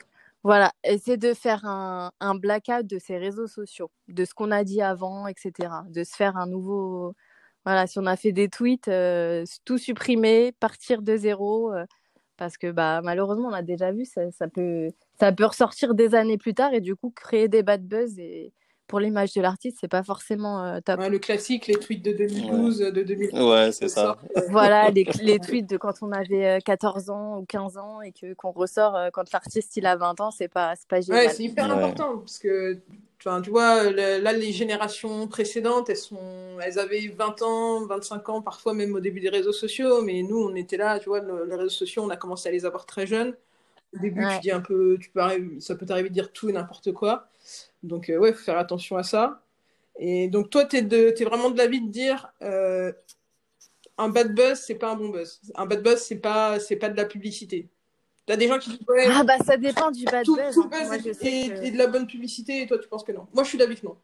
[0.44, 4.64] Voilà, essayer de faire un, un blackout de ses réseaux sociaux, de ce qu'on a
[4.64, 5.70] dit avant, etc.
[5.90, 7.14] De se faire un nouveau.
[7.66, 11.74] Voilà, si on a fait des tweets, euh, tout supprimer, partir de zéro.
[11.74, 11.86] Euh,
[12.38, 14.90] parce que bah, malheureusement, on a déjà vu, ça, ça, peut,
[15.20, 18.54] ça peut ressortir des années plus tard et du coup créer des bad buzz et,
[18.90, 21.00] pour l'image de l'artiste, c'est pas forcément euh, top.
[21.00, 23.44] le classique, les tweets de 2012, de 2013.
[23.44, 24.18] Ouais, c'est ça.
[24.50, 28.12] voilà, les, les, tweets de quand on avait 14 euh, ans ou 15 ans et
[28.12, 31.28] que qu'on ressort euh, quand l'artiste il a 20 ans, c'est pas c'est pas génial.
[31.28, 32.80] Ouais, c'est hyper important parce que
[33.20, 36.18] enfin, tu vois là les générations précédentes, elles sont
[36.60, 40.42] elles avaient 20 ans, 25 ans parfois même au début des réseaux sociaux, mais nous
[40.42, 43.06] on était là, tu vois, les réseaux sociaux, on a commencé à les avoir très
[43.06, 43.36] jeunes.
[43.94, 45.22] Au début, tu dis un peu, tu peux
[45.60, 47.28] ça peut t'arriver de dire tout et n'importe quoi.
[47.82, 49.42] Donc, euh, ouais, il faut faire attention à ça.
[49.98, 52.92] Et donc, toi, tu es, es, vraiment de l'avis de dire euh,
[53.98, 55.42] un bad buzz, c'est pas un bon buzz.
[55.56, 57.68] Un bad buzz, c'est pas, pas de la publicité.
[58.26, 60.54] T'as des gens qui disent Ah, bah, ça dépend du bad buzz.
[60.54, 60.98] Tout hein.
[61.00, 63.28] buzz est, de la bonne publicité, et toi, tu penses que non.
[63.34, 63.98] Moi, je suis d'avis que non.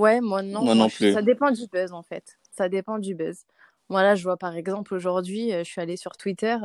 [0.00, 0.64] ouais, moi, non.
[0.64, 1.12] Moi, non plus.
[1.12, 2.38] Ça dépend du buzz, en fait.
[2.50, 3.44] Ça dépend du buzz.
[3.90, 6.56] Moi, là, je vois par exemple aujourd'hui, euh, je suis allée sur Twitter.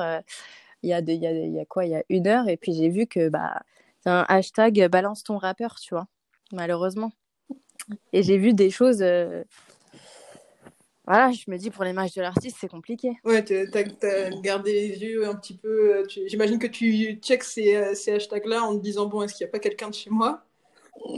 [0.86, 2.48] Il y, a il, y a, il y a quoi Il y a une heure,
[2.48, 3.64] et puis j'ai vu que bah,
[4.06, 6.08] un hashtag balance ton rappeur, tu vois,
[6.52, 7.12] malheureusement.
[8.14, 9.02] Et j'ai vu des choses.
[9.02, 9.44] Euh,
[11.08, 13.18] voilà, je me dis pour l'image de l'artiste, c'est compliqué.
[13.24, 15.98] Ouais, t'as as gardé les yeux un petit peu.
[15.98, 19.46] Euh, j'imagine que tu checks ces, euh, ces hashtags-là en te disant bon, est-ce qu'il
[19.46, 20.44] n'y a pas quelqu'un de chez moi?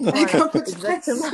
[0.08, 1.26] Avec un peu de Exactement.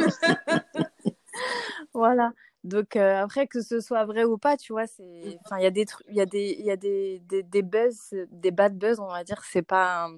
[1.93, 2.31] voilà.
[2.63, 5.71] Donc après que ce soit vrai ou pas, tu vois, c'est enfin il y a
[5.71, 9.07] des il y a des il y a des, des, buzz, des bad buzz, on
[9.07, 10.09] va dire, c'est pas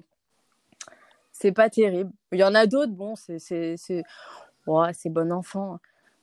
[1.32, 2.12] c'est pas terrible.
[2.32, 5.78] Il y en a d'autres, bon, c'est c'est c'est bon enfant.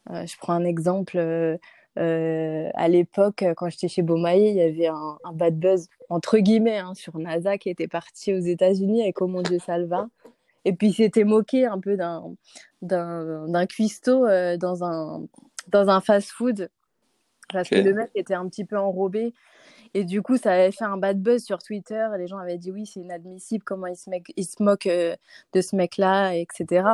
[0.09, 1.17] Euh, je prends un exemple.
[1.17, 1.57] Euh,
[1.99, 6.79] euh, à l'époque, quand j'étais chez Beaumaillé, il y avait un, bad buzz entre guillemets
[6.79, 10.07] hein, sur NASA qui était parti aux États-Unis avec Oh mon Dieu Salva.
[10.65, 12.35] Et puis il s'était moqué un peu d'un
[12.81, 14.25] d'un cuistot
[14.57, 15.27] dans un
[15.67, 16.69] dans un fast-food
[17.51, 19.33] parce que le mec était un petit peu enrobé
[19.93, 22.07] et du coup, ça avait fait un bad buzz sur Twitter.
[22.17, 25.15] Les gens avaient dit oui, c'est inadmissible, comment il se, il se moque euh,
[25.53, 26.87] de ce mec-là, etc.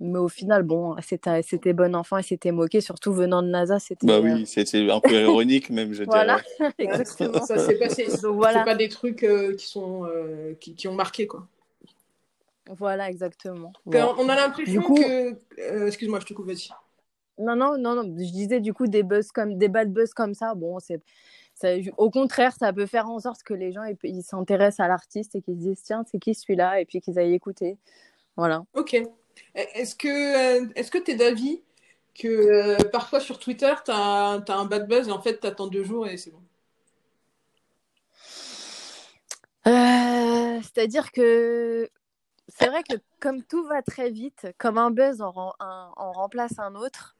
[0.00, 3.78] Mais au final, bon, c'était, c'était bon enfant et c'était moqué, surtout venant de NASA.
[3.80, 6.72] C'était, Bah euh, oui, c'est c'est un peu ironique même, je Voilà, dirais.
[6.78, 7.42] exactement.
[7.44, 10.86] Ça, c'est pas, Donc c'est voilà, pas des trucs euh, qui, sont, euh, qui, qui
[10.88, 11.46] ont marqué, quoi.
[12.68, 13.72] voilà, exactement.
[13.86, 15.36] On a l'impression coup- que...
[15.60, 16.68] euh, Excuse-moi, je te coupe, vas-y.
[17.38, 18.04] Non, non, non, non.
[18.04, 20.54] Je disais du coup des buzz comme des bad buzz comme ça.
[20.54, 21.00] Bon, c'est,
[21.96, 25.42] au contraire, ça peut faire en sorte que les gens ils, s'intéressent à l'artiste et
[25.42, 26.80] qu'ils se disent tiens, c'est qui celui-là?
[26.80, 27.78] Et puis qu'ils aillent écouter.
[28.36, 28.64] Voilà.
[28.74, 28.96] Ok.
[29.54, 31.62] Est-ce que euh, est-ce que tu es d'avis
[32.14, 35.66] que euh, parfois sur Twitter, tu as, un bad buzz et en fait, tu attends
[35.66, 36.40] deux jours et c'est bon?
[39.66, 41.88] Euh, c'est-à-dire que
[42.48, 46.58] c'est vrai que comme tout va très vite, comme un buzz en, un- en remplace
[46.58, 47.13] un autre,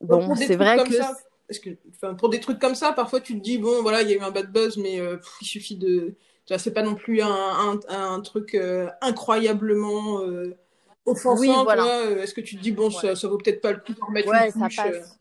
[0.00, 1.16] bon, des c'est vrai que ça,
[1.48, 4.10] est-ce que, enfin, pour des trucs comme ça, parfois tu te dis, bon, voilà, il
[4.10, 6.14] y a eu un bad buzz, mais euh, pff, il suffit de.
[6.56, 10.56] C'est pas non plus un, un, un truc euh, incroyablement euh,
[11.04, 12.06] offensant, Oui, voilà.
[12.06, 14.00] Euh, Est-ce que tu te dis, bon, ça, ça vaut peut-être pas le coup de
[14.00, 15.18] remettre ouais, une ça couche euh, passe.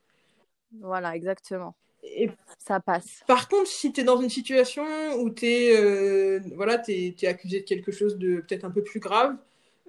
[0.80, 1.76] Voilà, exactement.
[2.02, 3.24] Et Ça passe.
[3.28, 4.86] par contre, si tu es dans une situation
[5.20, 9.36] où tu es, voilà, t'es accusé de quelque chose de peut-être un peu plus grave,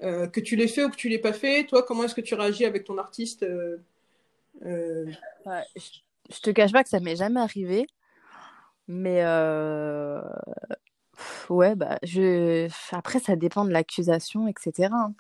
[0.03, 2.21] euh, que tu l'aies fait ou que tu l'aies pas fait, toi, comment est-ce que
[2.21, 3.79] tu réagis avec ton artiste euh,
[4.65, 5.07] euh,
[5.47, 7.87] Ouais, je, je te cache pas que ça m'est jamais arrivé,
[8.87, 10.21] mais euh,
[11.17, 12.69] pff, ouais, bah je.
[12.95, 14.91] Après, ça dépend de l'accusation, etc.
[14.93, 15.15] hein.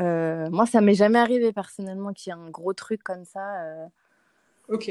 [0.00, 3.62] Euh, moi, ça m'est jamais arrivé personnellement qu'il y ait un gros truc comme ça.
[3.62, 3.86] euh.
[4.68, 4.90] Ok.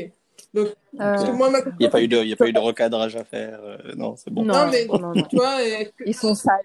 [0.54, 1.60] Donc, parce que Euh, moi, ma...
[1.60, 3.60] Il n'y a, pas eu de- il y a pas eu de recadrage à faire.
[3.62, 4.44] euh, non, c'est bon.
[4.44, 5.24] Non, Non, mais non, non.
[5.28, 6.58] tu vois, est-ce que- Ils sont sages.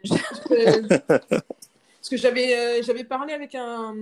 [2.00, 3.94] Parce que j'avais euh, j'avais parlé avec un,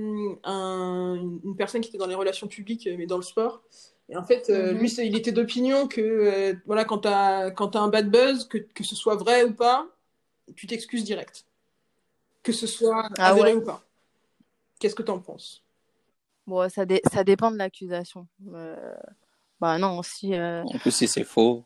[0.45, 3.63] un- une personne qui était dans les relations publiques, euh, mais dans le sport.
[4.09, 4.79] Et en fait, euh, Mhm.
[4.81, 8.47] lui, il était d'opinion que euh, voilà, quand tu as, quand t'as un bad buzz,
[8.47, 9.87] que, que ce soit vrai ou pas,
[10.55, 11.45] tu t'excuses direct.
[12.45, 13.57] Que ce soit Ah avéré ouais.
[13.57, 13.83] ou pas.
[14.79, 15.65] Qu'est-ce que tu en penses?
[16.47, 18.27] Bon, ça, dé- ça dépend de l'accusation.
[18.55, 18.95] Euh,
[19.61, 21.65] Bah non, si, euh, En plus, si c'est faux,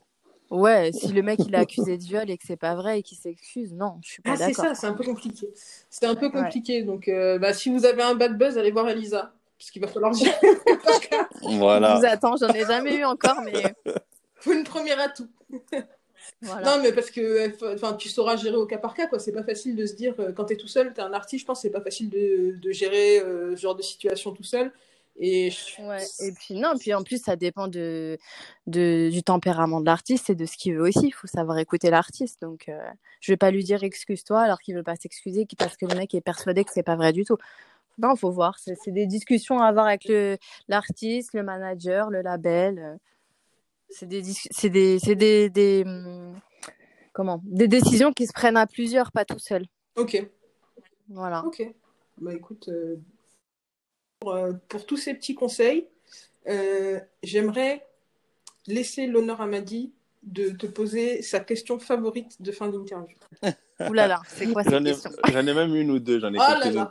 [0.53, 3.03] ouais, si le mec il est accusé de viol et que c'est pas vrai et
[3.03, 5.49] qu'il s'excuse, non, je suis pas Ah, c'est ça, c'est un peu compliqué.
[5.91, 6.83] C'était un peu compliqué.
[6.83, 9.33] Donc, euh, bah, si vous avez un bad buzz, allez voir Elisa.
[9.59, 10.33] Parce qu'il va falloir dire.
[10.43, 11.97] Je voilà.
[11.97, 13.53] vous attends, j'en ai jamais eu encore, mais
[14.37, 15.29] faut une première atout.
[16.43, 16.77] voilà.
[16.77, 19.21] Non, mais parce que enfin, tu sauras gérer au cas par cas, quoi.
[19.21, 21.13] C'est pas facile de se dire, euh, quand tu es tout seul, tu es un
[21.13, 24.43] artiste, je pense c'est pas facile de, de gérer euh, ce genre de situation tout
[24.43, 24.73] seul.
[25.17, 28.19] Et je- Ouais, et puis non, puis en plus ça dépend de,
[28.67, 31.07] de du tempérament de l'artiste et de ce qu'il veut aussi.
[31.09, 32.41] Il faut savoir écouter l'artiste.
[32.43, 32.79] Donc euh,
[33.21, 36.15] je vais pas lui dire excuse-toi alors qu'il veut pas s'excuser parce que le mec
[36.15, 37.37] est persuadé que c'est pas vrai du tout.
[37.99, 38.59] Non, faut voir.
[38.59, 40.11] C'est des discussions à avoir avec
[40.67, 42.79] l'artiste, le manager, le label.
[42.79, 42.97] euh.
[43.91, 46.41] C'est des c'est des des, des hum,
[47.13, 47.43] comment?
[47.45, 49.67] Des décisions qui se prennent à plusieurs, pas tout seul.
[49.97, 50.27] Ok,
[51.11, 51.45] Voilà.
[51.45, 51.63] ok.
[52.19, 52.97] Bah écoute, euh,
[54.23, 55.87] pour, euh, pour tous ces petits conseils,
[56.49, 57.85] euh, j'aimerais
[58.69, 63.17] laisser l'honneur à Madi de te poser sa question favorite de fin d'interview.
[63.89, 65.11] Ouh là là, c'est quoi cette J'en ai, question?
[65.29, 66.89] j'en ai même une ou deux, j'en ai Oh quelques-unes.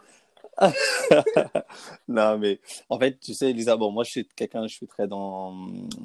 [2.10, 5.08] non, mais en fait, tu sais, Elisa, bon, moi, je suis quelqu'un, je suis très
[5.08, 5.56] dans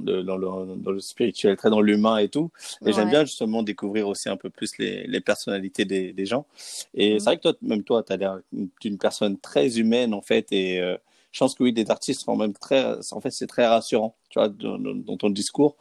[0.05, 2.51] le, dans le, dans le spirituel, très dans l'humain et tout.
[2.87, 6.47] Et j'aime bien justement découvrir aussi un peu plus les, les personnalités des, des gens.
[6.95, 7.19] Et Mhm.
[7.19, 8.39] c'est vrai que toi, même toi, tu as l'air
[8.81, 10.47] d'une personne très humaine, en fait.
[10.53, 10.97] Et euh,
[11.37, 12.97] je pense que oui, des artistes sont même très.
[13.13, 15.77] En fait, c'est très rassurant, tu vois, dans, ton discours.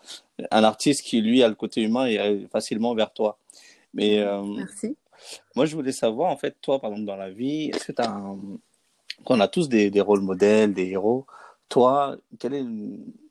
[0.51, 3.39] Un artiste qui, lui, a le côté humain et est facilement vers toi.
[3.93, 4.19] Mais.
[4.19, 4.97] euh, Merci.
[5.55, 8.01] moi, je voulais savoir, en fait, toi, par exemple, dans la vie, est-ce que tu
[8.01, 8.37] as un...
[9.27, 11.25] On a tous des, des rôles modèles, des héros.
[11.69, 12.65] Toi, quel est...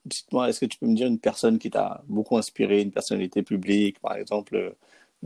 [0.06, 3.42] Dites-moi, est-ce que tu peux me dire une personne qui t'a beaucoup inspiré, une personnalité
[3.42, 4.74] publique, par exemple,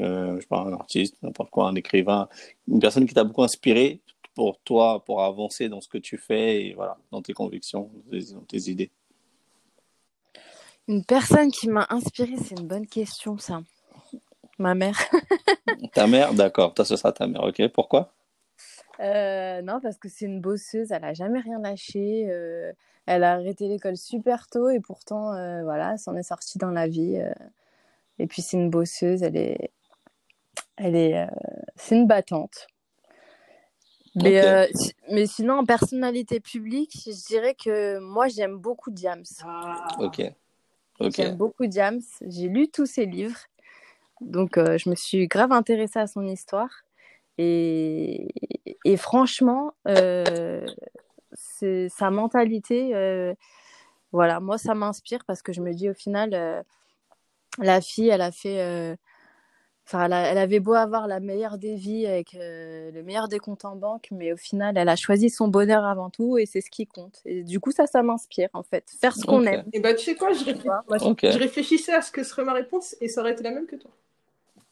[0.00, 2.28] euh, je pas, un artiste, n'importe quoi, un écrivain,
[2.66, 4.00] une personne qui t'a beaucoup inspiré
[4.38, 8.44] pour toi, pour avancer dans ce que tu fais et voilà, dans tes convictions, dans
[8.46, 8.92] tes idées.
[10.86, 13.62] Une personne qui m'a inspirée, c'est une bonne question, ça.
[14.56, 14.96] Ma mère.
[15.92, 17.66] Ta mère, d'accord, toi, ce sera ta mère, ok.
[17.74, 18.12] Pourquoi?
[19.00, 22.30] Euh, non, parce que c'est une bosseuse, elle a jamais rien lâché.
[22.30, 22.72] euh,
[23.06, 26.70] elle a arrêté l'école super tôt et pourtant, euh, voilà, elle s'en est sortie dans
[26.70, 27.16] la vie.
[27.16, 27.32] euh.
[28.20, 29.72] et puis c'est une bosseuse, elle est,
[30.76, 31.26] elle est, euh,
[31.74, 32.68] c'est une battante.
[34.14, 34.66] Mais, euh,
[35.10, 39.24] mais sinon, en personnalité publique, je dirais que moi, j'aime beaucoup Diams.
[39.44, 39.86] Ah.
[40.00, 40.22] Ok.
[41.00, 42.00] J'aime beaucoup Diams.
[42.26, 43.38] J'ai lu tous ses livres.
[44.20, 46.70] Donc, euh, je me suis grave intéressée à son histoire.
[47.36, 48.28] Et,
[48.84, 50.66] et franchement, euh,
[51.32, 52.94] c'est sa mentalité.
[52.94, 53.34] euh,
[54.10, 56.62] voilà, moi, ça m'inspire parce que je me dis au final, euh,
[57.58, 58.96] la fille, elle a fait.
[59.88, 63.38] Enfin, elle, elle, avait beau avoir la meilleure des vies avec euh, le meilleur des
[63.38, 66.60] comptes en banque, mais au final, elle a choisi son bonheur avant tout et c'est
[66.60, 67.22] ce qui compte.
[67.24, 68.84] Et du coup, ça, ça m'inspire en fait.
[69.00, 69.64] Faire ce qu'on aime.
[69.72, 71.20] Et bah, tu sais quoi, je, réfléch- Moi, je- Ok.
[71.22, 73.76] je réfléchissais à ce que serait ma réponse et ça aurait été la même que
[73.76, 73.90] toi.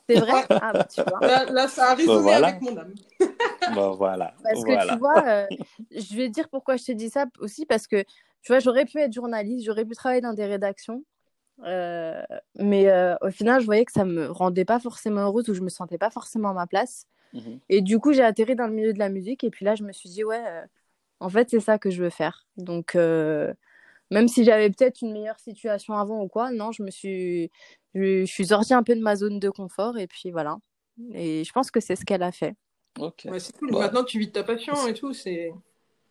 [0.07, 0.33] C'est vrai?
[0.51, 1.27] Ah, bah, tu vois.
[1.27, 2.49] Là, là, ça a résonné voilà.
[2.49, 2.95] avec mon âme.
[3.75, 4.35] Bon, voilà.
[4.45, 4.93] Parce que voilà.
[4.93, 5.47] tu vois, euh,
[5.93, 8.03] je vais dire pourquoi je te dis ça aussi, parce que
[8.43, 11.03] tu vois, j'aurais pu être journaliste, j'aurais pu travailler dans des rédactions,
[11.65, 12.23] euh,
[12.57, 15.63] mais euh, au final, je voyais que ça me rendait pas forcément heureuse ou je
[15.63, 17.07] me sentais pas forcément à ma place.
[17.33, 17.61] Mhm.
[17.69, 19.83] Et du coup, j'ai atterri dans le milieu de la musique et puis là, je
[19.83, 20.65] me suis dit, ouais, euh,
[21.21, 22.47] en fait, c'est ça que je veux faire.
[22.57, 23.53] Donc, euh,
[24.11, 27.51] même si j'avais peut-être une meilleure situation avant ou quoi, non, je me suis,
[27.95, 30.59] je, je suis sortie un peu de ma zone de confort et puis voilà.
[31.13, 32.55] Et je pense que c'est ce qu'elle a fait.
[32.99, 33.27] Ok.
[33.27, 33.71] Ouais, c'est cool.
[33.71, 33.81] Bon.
[33.81, 35.13] Maintenant, tu vis de ta passion et tout.
[35.13, 35.53] C'est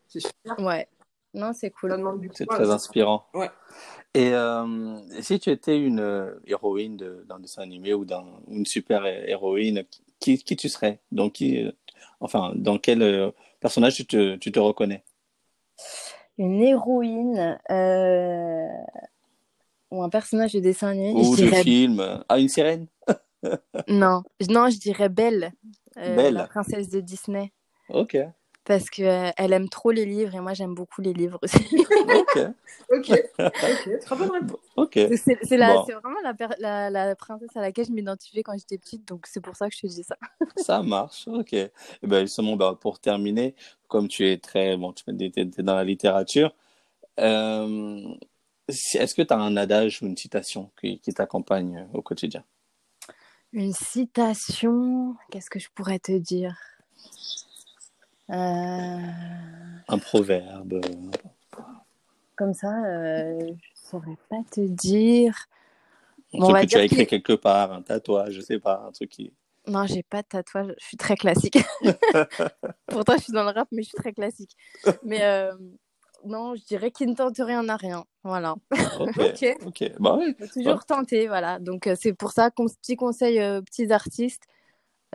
[0.08, 0.60] c'est super.
[0.60, 0.88] Ouais.
[1.35, 2.01] Non, c'est cool.
[2.33, 3.25] C'est très inspirant.
[3.33, 3.49] Ouais.
[4.13, 8.65] Et euh, si tu étais une euh, héroïne de- d'un dessin animé ou d'un une
[8.65, 9.83] super hé- héroïne,
[10.19, 10.99] qui, qui tu serais?
[11.11, 11.71] Donc, qui, euh,
[12.21, 15.03] enfin, dans quel euh, personnage tu te, tu te reconnais?
[16.37, 18.67] Une héroïne euh,
[19.91, 22.23] ou un personnage de dessin animé, Ou de dirais film?
[22.29, 22.87] Ah, une sirène?
[23.87, 25.51] non, non, je dirais Belle,
[25.97, 26.33] euh, Belle.
[26.33, 27.51] la princesse de Disney,
[27.89, 28.17] Ok.
[28.65, 31.58] Parce que euh, elle aime trop les livres et moi j'aime beaucoup les livres aussi.
[32.08, 32.38] Ok.
[32.91, 33.10] Ok,
[33.63, 34.60] ok, très bonne réponse.
[34.75, 34.93] Ok.
[34.93, 35.86] c'est Bon.
[35.88, 39.41] vraiment la, per- la, la princesse à laquelle je m'identifiais quand j'étais petite, donc c'est
[39.41, 40.17] pour ça que je te dis ça.
[40.58, 41.54] Ça marche, ok.
[41.54, 41.71] Et
[42.04, 43.56] ben justement, ben, pour terminer,
[43.88, 46.54] comme tu es très, bon, tu es dans la littérature,
[47.19, 48.15] euh,
[48.69, 52.43] est-ce que tu as un adage ou une citation qui, qui t'accompagne au quotidien?
[53.54, 56.56] Une citation, qu'est-ce que je pourrais te dire?
[56.56, 56.74] Euh,
[58.29, 60.81] Un proverbe?
[62.35, 65.35] Comme ça, euh, je saurais pas te dire.
[66.33, 68.83] Un Bon, on truc que tu as écrit quelque part, un tatouage, je sais pas,
[68.88, 69.31] un truc qui...
[69.67, 70.73] Non, j'ai pas de tatouage.
[70.79, 71.57] Je suis très classique.
[72.88, 74.51] Pourtant, je suis dans le rap, mais je suis très classique.
[75.03, 75.53] Mais euh,
[76.25, 78.05] non, je dirais qu'il ne tente rien n'a rien.
[78.23, 78.55] Voilà.
[78.99, 79.57] Ok, Ok.
[79.65, 79.91] ok.
[79.99, 81.59] Bah ouais, Faut toujours tenter, voilà.
[81.59, 84.43] Donc, euh, c'est pour ça qu'on petit conseil euh, aux petits artistes,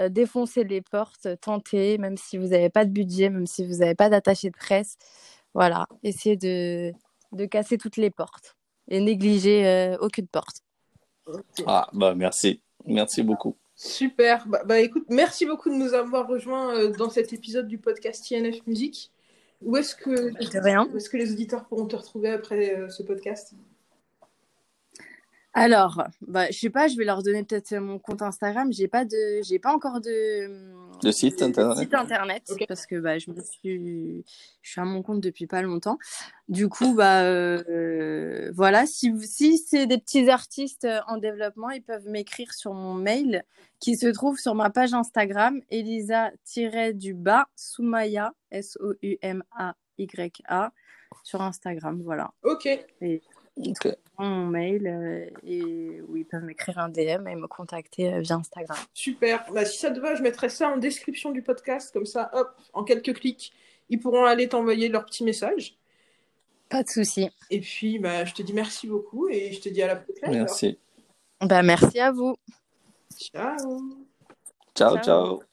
[0.01, 3.79] euh, défoncez les portes, tentez, même si vous n'avez pas de budget, même si vous
[3.79, 4.97] n'avez pas d'attaché de presse.
[5.55, 5.87] Voilà.
[6.03, 6.93] Essayez de,
[7.33, 8.57] de casser toutes les portes
[8.89, 10.63] et négligez euh, aucune porte.
[11.67, 12.61] Ah, bah merci.
[12.87, 13.57] Merci beaucoup.
[13.75, 14.47] Super.
[14.47, 18.31] Bah, bah, écoute, merci beaucoup de nous avoir rejoints euh, dans cet épisode du podcast
[18.31, 19.11] INF Musique.
[19.63, 23.55] Où est-ce que, est-ce que les auditeurs pourront te retrouver après euh, ce podcast?
[25.53, 28.73] Alors, bah, je sais pas, je vais leur donner peut-être mon compte Instagram.
[28.73, 30.49] J'ai pas de, j'ai pas encore de,
[31.03, 32.65] De site internet site internet Ok.
[32.69, 34.25] parce que bah, je me suis,
[34.63, 35.99] je suis à mon compte depuis pas longtemps.
[36.49, 41.83] Du coup, bah, euh, voilà, si, si c'est des petits artistes euh, en développement, ils
[41.83, 43.43] peuvent m'écrire sur mon mail
[43.81, 49.73] qui se trouve sur ma page Instagram, Elisa-du-bas Soumaya, S-O-U-M-A-Y-A,
[51.25, 52.31] sur Instagram, voilà.
[52.45, 52.69] Ok.
[53.57, 53.89] Ok.
[54.19, 58.37] Mon mail euh, et où ils peuvent m'écrire un DM et me contacter euh, via
[58.37, 58.77] Instagram.
[58.95, 59.45] Super.
[59.53, 61.93] Bah, si ça te va, je mettrai ça en description du podcast.
[61.93, 63.53] Comme ça, hop, en quelques clics,
[63.89, 65.77] ils pourront aller t'envoyer leur petit message.
[66.69, 67.29] Pas de souci.
[67.51, 70.25] Et puis, bah, je te dis merci beaucoup et je te dis à la prochaine.
[70.25, 70.37] alors.
[70.37, 70.79] Merci.
[71.41, 72.37] Bah, merci à vous.
[73.19, 73.57] Ciao.
[74.75, 75.03] Ciao, Ciao.
[75.03, 75.50] ciao.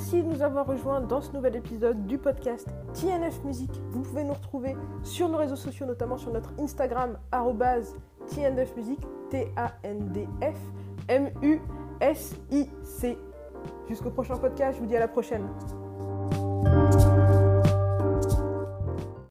[0.00, 3.82] Merci de nous avoir rejoints dans ce nouvel épisode du podcast TNF Musique.
[3.90, 10.56] Vous pouvez nous retrouver sur nos réseaux sociaux, notamment sur notre Instagram, TNF Musique, T-A-N-D-F
[11.06, 12.38] M-U-S-I-C.
[13.90, 15.46] Jusqu'au prochain podcast, je vous dis à la prochaine.